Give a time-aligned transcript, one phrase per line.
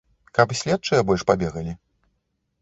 [0.37, 1.77] Каб следчыя больш пабегалі?